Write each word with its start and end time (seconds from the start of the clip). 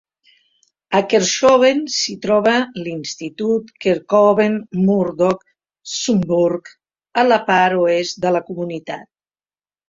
A 0.99 0.99
Kerkhoven 1.09 1.81
s'hi 1.95 2.15
troba 2.23 2.53
l'institut 2.85 3.69
Kerkhoven-Murdock-Sunburg 3.85 6.73
a 7.25 7.27
la 7.29 7.39
part 7.51 7.79
oest 7.85 8.23
de 8.27 8.33
la 8.39 8.43
comunitat. 8.51 9.07